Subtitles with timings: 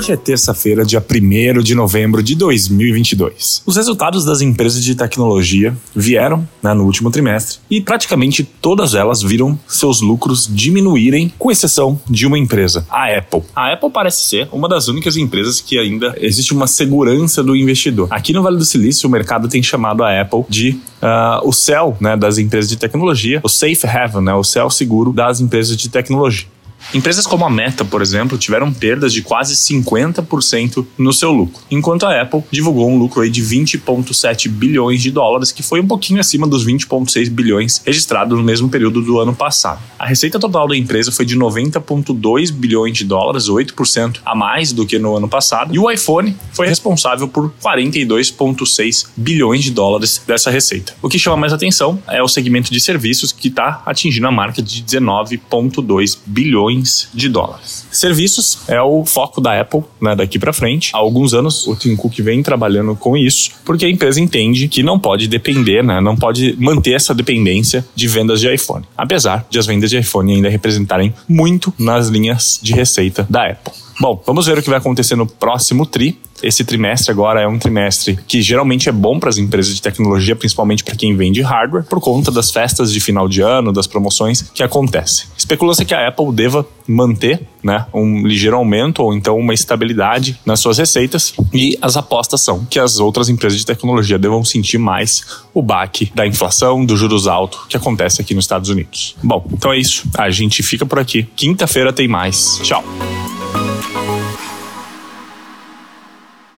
[0.00, 3.62] Hoje é terça-feira, dia 1 de novembro de 2022.
[3.66, 9.20] Os resultados das empresas de tecnologia vieram né, no último trimestre e praticamente todas elas
[9.20, 13.42] viram seus lucros diminuírem, com exceção de uma empresa, a Apple.
[13.54, 18.08] A Apple parece ser uma das únicas empresas que ainda existe uma segurança do investidor.
[18.10, 21.94] Aqui no Vale do Silício, o mercado tem chamado a Apple de uh, o céu
[22.00, 25.90] né, das empresas de tecnologia, o safe haven, né, o céu seguro das empresas de
[25.90, 26.48] tecnologia.
[26.92, 32.04] Empresas como a Meta, por exemplo, tiveram perdas de quase 50% no seu lucro, enquanto
[32.04, 36.46] a Apple divulgou um lucro de 20,7 bilhões de dólares, que foi um pouquinho acima
[36.46, 39.80] dos 20,6 bilhões registrados no mesmo período do ano passado.
[39.98, 44.84] A receita total da empresa foi de 90,2 bilhões de dólares, 8% a mais do
[44.84, 50.50] que no ano passado, e o iPhone foi responsável por 42,6 bilhões de dólares dessa
[50.50, 50.94] receita.
[51.00, 54.60] O que chama mais atenção é o segmento de serviços, que está atingindo a marca
[54.60, 57.86] de 19,2 bilhões bilhões de dólares.
[57.90, 60.90] Serviços é o foco da Apple né, daqui para frente.
[60.94, 64.82] Há alguns anos o Tim Cook vem trabalhando com isso, porque a empresa entende que
[64.82, 69.58] não pode depender, né, não pode manter essa dependência de vendas de iPhone, apesar de
[69.58, 73.72] as vendas de iPhone ainda representarem muito nas linhas de receita da Apple.
[74.00, 76.18] Bom, vamos ver o que vai acontecer no próximo TRI.
[76.42, 80.34] Esse trimestre agora é um trimestre que geralmente é bom para as empresas de tecnologia,
[80.34, 84.40] principalmente para quem vende hardware, por conta das festas de final de ano, das promoções
[84.54, 85.26] que acontecem.
[85.36, 90.60] Especula-se que a Apple deva manter né, um ligeiro aumento ou então uma estabilidade nas
[90.60, 95.44] suas receitas e as apostas são que as outras empresas de tecnologia devam sentir mais
[95.52, 99.14] o baque da inflação, dos juros altos que acontece aqui nos Estados Unidos.
[99.22, 100.08] Bom, então é isso.
[100.16, 101.28] A gente fica por aqui.
[101.36, 102.58] Quinta-feira tem mais.
[102.62, 102.82] Tchau.